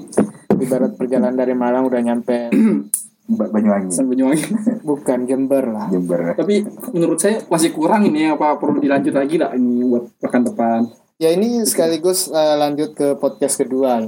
Ibarat 0.57 0.97
perjalanan 0.97 1.37
dari 1.37 1.53
Malang 1.53 1.85
udah 1.85 2.01
nyampe 2.01 2.49
Ba- 3.37 3.49
Banyuwangi, 3.49 3.93
San 3.93 4.09
Banyuwangi. 4.09 4.41
bukan 4.89 5.29
Jember 5.29 5.69
lah. 5.69 5.85
Jember. 5.93 6.33
Tapi 6.33 6.65
menurut 6.97 7.21
saya 7.21 7.45
masih 7.45 7.69
kurang 7.77 8.09
ini 8.09 8.25
apa 8.29 8.57
perlu 8.57 8.81
dilanjut 8.81 9.13
lagi 9.13 9.37
lah 9.37 9.53
ini 9.53 9.85
buat 9.85 10.17
pekan 10.17 10.49
depan. 10.49 10.89
Ya 11.21 11.29
ini 11.29 11.61
sekaligus 11.61 12.25
eh, 12.33 12.55
lanjut 12.57 12.97
ke 12.97 13.21
podcast 13.21 13.61
kedua 13.61 14.01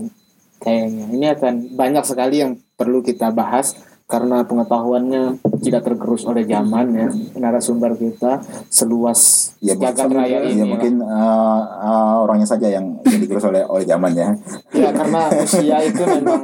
kayaknya. 0.57 1.05
Ini 1.13 1.25
akan 1.37 1.53
banyak 1.77 2.01
sekali 2.01 2.41
yang 2.41 2.57
perlu 2.77 3.05
kita 3.05 3.29
bahas 3.29 3.77
karena 4.07 4.39
pengetahuannya 4.47 5.35
tidak 5.59 5.83
tergerus 5.83 6.23
oleh 6.23 6.47
zaman 6.47 6.95
ya 6.95 7.07
narasumber 7.35 7.91
kita 7.93 8.39
seluas 8.71 9.51
Ya, 9.57 9.73
jagat 9.73 10.13
raya 10.13 10.45
Ya 10.45 10.53
ini. 10.53 10.69
mungkin 10.69 11.01
eh, 11.01 11.61
eh, 11.81 12.15
orangnya 12.21 12.45
saja 12.45 12.69
yang 12.69 12.93
yang 13.03 13.19
digerus 13.19 13.49
oleh 13.49 13.65
oleh 13.65 13.83
zaman 13.83 14.13
ya. 14.13 14.29
Ya 14.69 14.93
karena 14.93 15.33
usia 15.33 15.81
itu 15.81 16.03
memang 16.05 16.39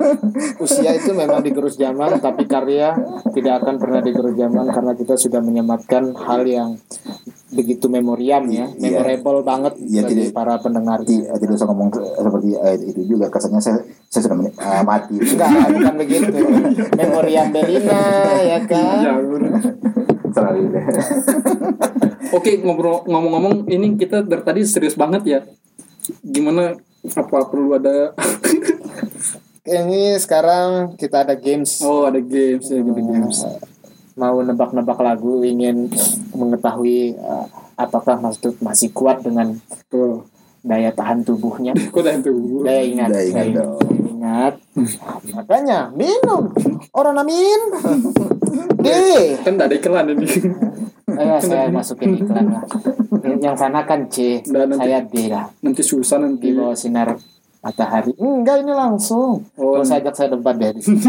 usia 0.58 0.91
itu 0.98 1.13
memang 1.13 1.46
digerus 1.46 1.77
zaman 1.77 2.17
tapi 2.17 2.50
karya 2.50 2.98
tidak 3.32 3.62
akan 3.62 3.77
pernah 3.77 4.01
digerus 4.01 4.34
zaman 4.34 4.65
karena 4.65 4.91
kita 4.98 5.13
sudah 5.13 5.46
menyematkan 5.46 6.10
hal 6.25 6.41
yang 6.41 6.74
begitu 7.53 7.86
memoriam 7.88 8.43
ya, 8.45 8.67
Iya. 8.67 9.00
memorable 9.00 9.41
banget 9.41 9.74
Iya, 9.79 10.01
bagi 10.03 10.13
tidak- 10.19 10.33
para 10.33 10.53
pendengar. 10.57 10.98
Ti- 11.01 11.24
eh, 11.24 11.38
tidak 11.38 11.53
usah 11.55 11.67
ngomong 11.69 11.89
se- 11.89 12.13
seperti 12.15 12.50
eh, 12.53 12.75
itu 12.83 13.01
juga 13.07 13.25
kesannya 13.27 13.57
saya 13.57 13.77
saya 14.07 14.22
sudah 14.25 14.38
men- 14.38 14.51
eh, 14.51 14.83
mati. 14.83 15.15
Enggak, 15.15 15.50
bukan 15.72 15.95
begitu. 15.98 16.33
Memoriam 16.93 17.48
Belina 17.50 18.01
ya 18.43 18.60
kan. 18.63 18.98
Ya. 19.00 19.13
Selalu 20.29 20.62
deh. 20.67 20.86
Oke, 22.31 22.57
ngobrol 22.60 23.05
ngomong-ngomong 23.05 23.69
ini 23.69 23.93
kita 23.93 24.22
dari 24.22 24.41
tadi 24.41 24.62
serius 24.63 24.93
banget 24.93 25.24
ya. 25.24 25.39
Gimana 26.19 26.74
apa 27.05 27.38
perlu 27.45 27.75
ada 27.75 28.12
Ini 29.63 30.17
sekarang 30.17 30.98
kita 30.98 31.24
ada 31.24 31.39
games. 31.39 31.79
Oh, 31.79 32.03
ada 32.03 32.19
games 32.19 32.67
ya, 32.67 32.83
ada 32.83 32.91
games. 32.93 33.38
Mau 34.13 34.39
nebak-nebak 34.39 35.00
lagu, 35.00 35.41
ingin 35.41 35.89
mengetahui 36.32 37.13
eh, 37.13 37.46
apakah 37.75 38.17
Mas 38.17 38.38
Dut 38.38 38.58
masih 38.60 38.93
kuat 38.93 39.22
dengan 39.22 39.58
Tuh. 39.89 40.22
daya 40.62 40.89
tahan 40.89 41.22
tubuhnya. 41.22 41.75
Kok 41.75 42.00
dah 42.00 42.13
itu? 42.15 42.32
Daya 42.63 42.82
ingat, 42.82 43.10
Daya 43.10 43.25
ingat 43.25 43.43
daya 43.43 43.55
dong. 43.58 43.75
daya 43.75 44.00
ingat. 44.08 44.53
Makanya 45.34 45.79
minum 45.91 46.43
orang 46.93 47.20
amin. 47.20 47.60
Deh. 48.86 49.36
Kan 49.41 49.58
ada 49.58 49.74
iklan 49.74 50.13
ini. 50.13 50.27
Ayo 51.20 51.36
saya 51.38 51.67
masukin 51.67 52.15
iklan 52.15 52.48
lah. 52.48 52.63
Yang 53.38 53.55
sana 53.60 53.84
kan 53.84 54.08
C, 54.08 54.39
Nah, 54.50 54.63
nanti- 54.63 54.79
saya 54.79 55.00
D 55.03 55.13
lah. 55.27 55.46
Nanti 55.60 55.82
susah 55.84 56.17
nanti. 56.17 56.50
Di 56.50 56.55
bawah 56.55 56.74
sinar 56.74 57.12
matahari. 57.60 58.15
Enggak 58.15 58.63
ini 58.63 58.72
langsung. 58.72 59.43
Oh, 59.55 59.75
Kalau 59.75 59.84
saya 59.84 60.00
ajak 60.00 60.15
saya 60.15 60.29
debat 60.32 60.55
sini. 60.79 60.79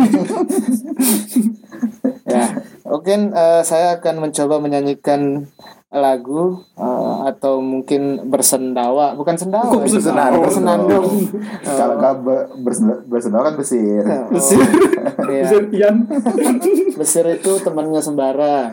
ya, 2.26 2.44
mungkin 2.84 3.32
eh, 3.32 3.62
saya 3.62 3.98
akan 3.98 4.20
mencoba 4.20 4.56
menyanyikan 4.56 5.48
lagu 5.88 6.58
eh, 6.74 7.16
atau 7.24 7.58
mungkin 7.58 8.26
bersendawa, 8.26 9.14
bukan 9.14 9.34
sendawa, 9.34 9.68
Kok 9.68 9.80
bersendawa? 9.80 10.36
bersenandung. 10.38 11.06
Kalau 11.64 11.96
kalau 11.96 12.16
ber- 12.20 12.48
bersen- 12.60 13.02
bersendawa 13.04 13.42
kan 13.46 13.56
besir. 13.56 14.04
Besir. 14.28 14.60
Iya. 15.14 15.40
Besir 15.42 15.62
Ian. 15.70 15.96
Besir 17.00 17.24
itu 17.30 17.52
temannya 17.60 18.00
sembara. 18.00 18.72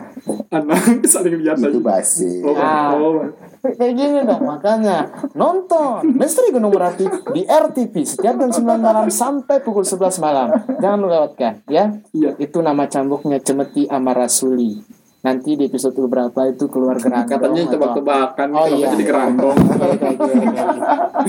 Anak 0.50 1.04
saling 1.04 1.38
lihat 1.38 1.56
Itu 1.56 1.68
lagi. 1.68 1.80
basir. 1.80 2.40
Oh, 2.42 2.56
Ah. 2.56 2.92
oh. 2.92 3.20
Kayak 3.62 3.94
gini 3.94 4.20
dong, 4.22 4.42
makanya 4.42 5.06
nonton 5.32 6.02
Misteri 6.12 6.50
Gunung 6.50 6.74
Merapi 6.74 7.06
di 7.30 7.42
RTP 7.42 7.94
setiap 8.02 8.34
jam 8.34 8.50
9 8.50 8.58
malam 8.76 9.06
sampai 9.06 9.58
pukul 9.58 9.82
11 9.82 10.18
malam. 10.18 10.50
Jangan 10.76 10.98
lu 10.98 11.06
lewatkan, 11.06 11.62
ya. 11.66 11.94
Iya. 12.10 12.34
Itu 12.36 12.58
nama 12.58 12.84
cambuknya 12.84 13.38
Cemeti 13.38 13.86
Amarasuli. 13.86 14.82
Nanti 15.22 15.54
di 15.54 15.70
episode 15.70 15.94
beberapa 15.96 16.42
itu 16.44 16.66
keluar 16.66 16.98
gerandong. 16.98 17.30
Katanya 17.30 17.62
atau- 17.62 17.72
tebak-tebakan 17.72 18.48
Oh 18.50 18.66
kenapa 18.66 18.74
iya. 18.74 18.88
jadi 18.90 19.04
kerandong. 19.06 19.54
balik 19.54 20.02
lagi, 20.02 20.18
balik 20.18 20.42
lagi, 20.42 20.78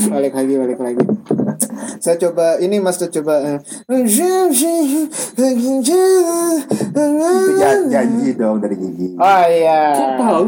balik 0.09 0.33
lagi, 0.33 0.53
balik 0.57 0.79
lagi. 0.81 1.03
Saya 2.01 2.17
coba 2.17 2.57
ini 2.57 2.81
Mas 2.81 2.97
tuh 2.97 3.13
coba. 3.13 3.37
eh. 3.45 3.57
Itu 6.97 7.51
ja- 7.55 7.85
janji 7.85 8.29
dong 8.33 8.57
dari 8.57 8.75
gigi. 8.75 9.13
Oh 9.13 9.43
iya. 9.45 9.93
Kok 9.93 10.11
tahu? 10.17 10.43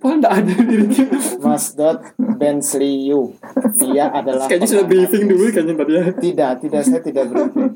Padahal 0.00 0.16
enggak 0.16 0.32
ada 0.32 0.54
dirinya. 0.64 1.04
Mas 1.44 1.76
Dot 1.76 2.00
Bensliu. 2.16 3.36
Dia 3.76 4.08
adalah 4.08 4.48
Kayaknya 4.48 4.68
sudah 4.72 4.86
briefing 4.88 5.28
dulu 5.28 5.52
kayaknya 5.52 5.74
tadi 5.76 5.92
ya. 5.92 6.02
Tidak, 6.16 6.52
tidak 6.64 6.82
saya 6.88 7.00
tidak 7.04 7.24
briefing. 7.28 7.68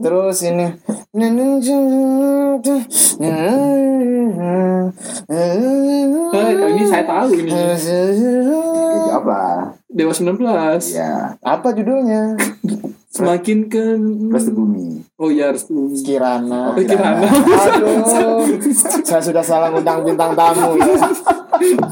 Terus 0.00 0.38
ini. 0.48 0.66
Eh, 5.28 6.52
ini 6.72 6.84
saya 6.88 7.04
tahu 7.04 7.28
ini. 7.36 7.52
Apa? 9.12 9.40
Dewa 9.92 10.12
19. 10.16 10.40
Ya, 10.96 11.36
Apa 11.44 11.68
judulnya? 11.76 12.32
Semakin 13.16 13.58
ke 13.72 13.84
di 13.96 14.52
bumi. 14.52 14.84
Oh 15.16 15.32
iya 15.32 15.48
harus 15.48 15.64
Kirana. 16.04 16.76
Oh, 16.76 16.76
Kirana. 16.76 17.24
Aduh, 17.24 18.44
saya 19.00 19.24
sudah 19.24 19.40
salah 19.40 19.72
ngundang 19.72 20.04
bintang 20.04 20.36
tamu 20.36 20.76
ya. 20.76 20.92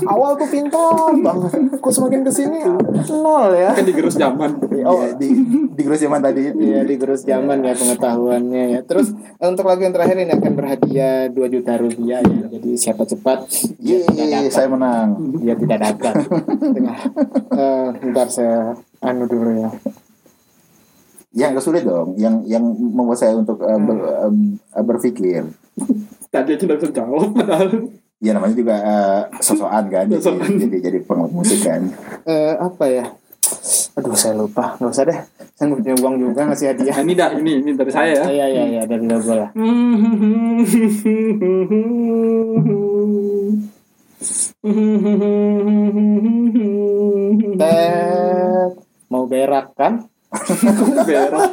Awal 0.04 0.37
tuh 0.37 0.49
pintar 0.52 1.09
banget, 1.16 1.81
kok 1.81 1.88
semakin 1.88 2.21
ke 2.21 2.28
sini 2.28 2.61
nol 3.09 3.57
ya. 3.57 3.73
kan 3.73 3.81
digerus 3.81 4.21
zaman. 4.21 4.61
Oh, 4.85 5.00
Ya, 5.00 5.16
di 5.16 5.33
di 5.73 5.81
gerus 5.81 6.04
zaman 6.04 6.21
tadi 6.21 6.52
itu. 6.52 6.61
Iya 6.61 6.85
di 6.85 6.95
gerus 7.00 7.25
zaman 7.25 7.64
ya 7.64 7.73
pengetahuannya 7.73 8.64
ya. 8.76 8.81
Terus 8.85 9.16
untuk 9.40 9.64
lagu 9.64 9.81
yang 9.81 9.97
terakhir 9.97 10.21
ini 10.21 10.37
akan 10.37 10.52
berhadiah 10.52 11.33
2 11.33 11.40
juta 11.49 11.81
rupiah 11.81 12.21
ya. 12.21 12.45
Jadi 12.52 12.71
siapa 12.76 13.09
cepat 13.09 13.49
Yeay, 13.81 14.04
dapat. 14.04 14.52
saya 14.52 14.69
menang. 14.69 15.16
Dia 15.40 15.57
tidak 15.57 15.78
dapat. 15.81 16.14
Tengah. 16.61 16.99
Eh, 17.57 17.88
ntar 18.12 18.28
saya 18.28 18.76
anu 19.00 19.25
dulu 19.25 19.64
ya. 19.64 19.71
Yang 21.35 21.49
agak 21.50 21.64
sulit 21.67 21.83
dong, 21.83 22.14
yang 22.14 22.47
yang 22.47 22.62
membuat 22.62 23.19
saya 23.19 23.35
untuk 23.35 23.59
eh, 23.61 23.76
ber- 23.76 24.31
eh, 24.71 24.81
berpikir. 24.81 25.43
Tadi 26.31 26.50
aja 26.55 26.62
nggak 26.62 26.79
bisa 26.79 26.91
jawab 26.95 27.35
padahal. 27.35 27.91
Ya 28.23 28.31
namanya 28.33 28.55
juga 28.55 28.75
eh, 28.79 29.21
sosokan 29.43 29.85
kan, 29.91 30.07
jadi, 30.07 30.23
Sosokan. 30.23 30.55
jadi 30.57 30.76
jadi 30.81 30.99
pengamat 31.03 31.33
musik 31.35 31.61
kan. 31.61 31.91
Eh, 32.23 32.55
apa 32.55 32.85
ya? 32.87 33.05
Aduh 33.95 34.14
saya 34.14 34.35
lupa. 34.35 34.79
Nggak 34.79 34.91
usah 34.95 35.05
deh. 35.05 35.19
Saya 35.55 35.64
nggak 35.69 35.79
punya 35.83 35.95
uang 36.00 36.14
juga 36.23 36.41
ngasih 36.47 36.67
hadiah. 36.71 36.95
Nah, 36.95 37.03
ini 37.11 37.12
dah 37.14 37.31
ini 37.35 37.53
ini 37.61 37.71
dari 37.75 37.91
saya 37.91 38.11
ya. 38.14 38.25
Iya 38.31 38.47
iya 38.49 38.62
iya 38.71 38.83
dari 38.87 39.05
logo 39.05 39.35
lah. 39.35 39.50
Tet, 47.55 48.71
mau 49.07 49.25
berak 49.26 49.75
kan? 49.76 50.09
Berak 51.09 51.51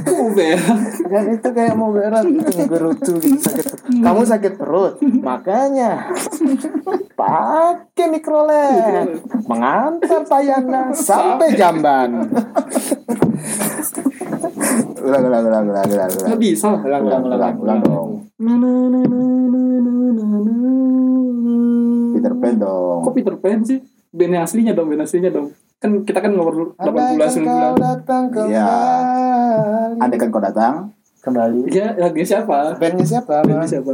Kok 0.00 0.28
berak 0.34 0.80
Kan 1.10 1.24
itu 1.34 1.48
kayak 1.50 1.74
mau 1.74 1.90
berak 1.90 2.22
gitu 2.26 2.50
ngegerutu 2.54 3.12
gitu 3.18 3.38
sakit. 3.42 3.66
Kamu 3.98 4.22
sakit 4.22 4.52
perut, 4.54 5.02
makanya 5.02 6.14
pakai 7.18 8.06
mikrolet 8.06 9.18
mengantar 9.50 10.22
Payana 10.24 10.94
sampai 10.94 11.58
Jamban. 11.58 12.30
Ulang, 15.00 15.22
ulang, 15.26 15.44
ulang, 15.50 15.64
ulang, 15.66 15.88
ulang, 15.90 16.10
ulang. 16.12 16.28
nggak 16.30 16.40
bisa 16.40 16.68
Ulang, 16.78 17.02
ulang, 17.02 17.22
ulang, 17.26 17.54
ulang 17.58 17.78
dong. 17.82 18.10
Na, 18.38 18.52
na. 18.54 18.70
Peter 22.14 22.34
Pan 22.36 22.54
dong. 22.60 23.00
kok 23.02 23.14
Peter 23.16 23.34
Pan 23.40 23.58
sih 23.64 23.80
band 24.12 24.44
aslinya 24.44 24.72
dong 24.76 24.88
band 24.92 25.02
aslinya 25.02 25.30
dong 25.32 25.50
kan 25.80 25.90
kita 26.04 26.20
kan 26.20 26.36
ngobrol 26.36 26.76
80 26.76 27.16
Andaikan 27.16 27.30
90 27.40 27.48
kau 27.48 27.76
datang 27.80 28.22
kembali. 28.28 28.52
Iya. 28.52 28.68
Andaikan 29.96 30.28
kau 30.28 30.42
datang, 30.44 30.74
Kembali. 31.20 31.68
Iya, 31.68 32.00
lagunya 32.00 32.24
siapa? 32.24 32.80
Bandnya 32.80 33.04
siapa? 33.04 33.44
Bandnya 33.44 33.68
siapa? 33.68 33.92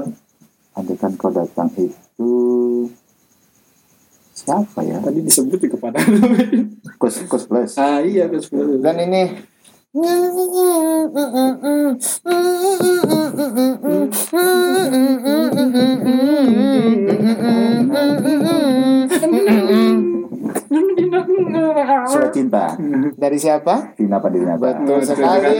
andaikan 0.76 1.16
kau 1.16 1.33
datang 1.33 1.73
itu 1.81 2.31
siapa 4.37 4.85
ya? 4.85 5.00
Tadi 5.00 5.25
disebut 5.25 5.59
juga 5.59 5.88
pada. 5.88 5.99
Kus 7.00 7.25
Kus 7.26 7.49
Plus. 7.49 7.75
ah 7.81 7.99
iya, 8.05 8.28
Gus 8.31 8.47
Plus. 8.47 8.78
Dan 8.78 9.00
ini 9.02 9.35
Surat 22.11 22.30
cinta. 22.35 22.75
dari 23.16 23.38
siapa? 23.40 23.94
Vina 23.96 24.18
Padinata. 24.18 24.82
Betul 24.82 25.00
sekali. 25.04 25.58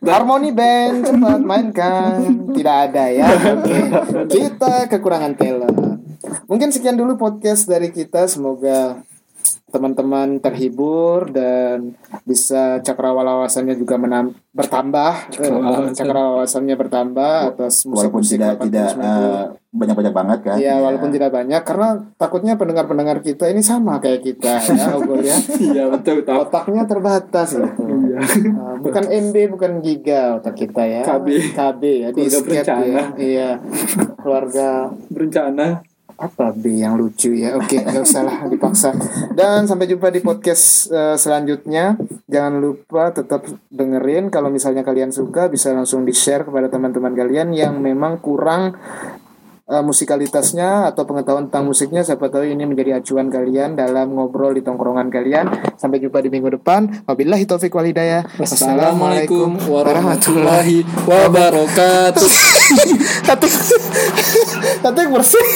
Harmoni 0.10 0.50
Band 0.50 1.06
cepat 1.06 1.40
mainkan. 1.44 2.18
Tidak 2.50 2.76
ada 2.90 3.04
ya. 3.12 3.28
Kita 4.26 4.88
kekurangan 4.88 5.36
talent. 5.36 5.76
Mungkin 6.48 6.72
sekian 6.72 6.96
dulu 6.96 7.14
podcast 7.20 7.68
dari 7.68 7.92
kita. 7.92 8.26
Semoga 8.26 9.04
teman-teman 9.70 10.38
terhibur 10.38 11.26
dan 11.26 11.94
bisa 12.22 12.78
cakrawala 12.78 13.38
wawasannya 13.38 13.74
juga 13.74 13.96
menam- 13.96 14.34
bertambah. 14.50 15.30
Cakrawala 15.30 15.76
Eh, 15.80 15.94
Cakrawala 15.94 16.30
wawasannya 16.36 16.74
bertambah 16.74 17.34
atas 17.48 17.86
Walaupun 17.86 18.20
musik-musik 18.20 18.36
tidak 18.36 18.58
80, 18.58 18.66
tidak 18.66 18.88
90. 18.90 19.06
eh, 19.06 19.44
banyak-banyak 19.70 20.10
banget 20.12 20.38
kan. 20.42 20.56
Iya, 20.58 20.74
walaupun 20.76 21.08
tidak 21.08 21.30
banyak 21.30 21.62
karena 21.62 21.88
takutnya 22.16 22.54
pendengar-pendengar 22.54 23.18
kita 23.20 23.46
ini 23.46 23.62
sama 23.62 23.96
kayak 23.96 24.20
kita 24.20 24.58
ya, 24.74 24.86
Ogol 24.92 25.22
ya. 25.22 25.38
Iya, 25.56 25.82
betul, 25.88 26.20
betul. 26.20 26.34
Otaknya 26.36 26.82
terbatas 26.84 27.48
gitu. 27.54 27.82
Iya. 28.10 28.18
Uh, 28.50 28.74
bukan 28.82 29.04
MB, 29.06 29.36
bukan 29.48 29.72
giga 29.78 30.36
otak 30.36 30.58
kita 30.58 30.82
ya. 30.82 31.02
KB. 31.06 31.26
KB 31.54 31.82
ya, 31.84 32.08
Keluarga 32.10 32.26
disket 32.26 32.42
berencana. 32.66 32.82
ya. 32.82 33.04
Iya. 33.16 33.50
Keluarga 34.18 34.68
Berencana. 35.06 35.66
Apa 36.20 36.52
B 36.52 36.84
yang 36.84 37.00
lucu 37.00 37.32
ya. 37.32 37.56
Oke, 37.56 37.80
nggak 37.80 38.04
usah 38.04 38.22
lah 38.22 38.36
dipaksa. 38.44 38.92
Dan 39.32 39.64
sampai 39.64 39.88
jumpa 39.88 40.12
di 40.12 40.20
podcast 40.20 40.92
uh, 40.92 41.16
selanjutnya. 41.16 41.96
Jangan 42.28 42.60
lupa 42.60 43.08
tetap 43.10 43.48
dengerin 43.72 44.28
kalau 44.28 44.52
misalnya 44.52 44.84
kalian 44.84 45.10
suka 45.10 45.48
bisa 45.48 45.72
langsung 45.72 46.04
di-share 46.04 46.44
kepada 46.44 46.68
teman-teman 46.68 47.16
kalian 47.16 47.56
yang 47.56 47.80
memang 47.80 48.20
kurang 48.20 48.76
uh, 49.70 49.82
musikalitasnya 49.86 50.90
atau 50.90 51.06
pengetahuan 51.06 51.46
tentang 51.46 51.70
musiknya 51.70 52.02
siapa 52.02 52.26
tahu 52.26 52.44
ini 52.44 52.66
menjadi 52.66 52.98
acuan 52.98 53.30
kalian 53.30 53.78
dalam 53.78 54.10
ngobrol 54.12 54.52
di 54.52 54.66
tongkrongan 54.66 55.08
kalian 55.08 55.46
sampai 55.78 56.02
jumpa 56.02 56.18
di 56.20 56.28
minggu 56.28 56.58
depan 56.60 57.06
wabillahi 57.06 57.46
taufik 57.46 57.70
wal 57.72 57.86
hidayah 57.86 58.26
Assalamualaikum 58.42 59.56
warahmatullahi 59.70 60.82
wabarakatuh. 61.06 62.28
Tatik 63.30 63.54
Tatik 64.82 65.06
bersih 65.08 65.46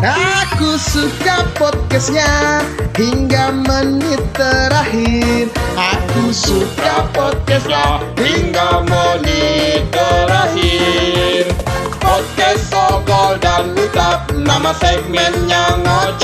Aku 0.00 0.80
suka 0.80 1.44
podcastnya 1.60 2.64
hingga 2.96 3.52
menit 3.52 4.24
terakhir. 4.32 5.52
Aku 5.76 6.32
suka 6.32 7.04
podcastnya 7.12 8.00
hingga 8.16 8.80
menit 8.88 9.84
terakhir. 9.92 11.52
Podcast 12.00 12.72
Sokol 12.72 13.36
dan 13.44 13.76
Lutap 13.76 14.32
nama 14.32 14.72
segmennya 14.72 15.76
ngoceh 15.84 16.19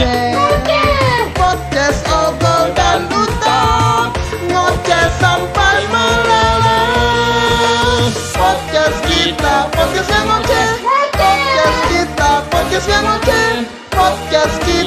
Podcast 14.47 14.63
kita, 14.63 14.86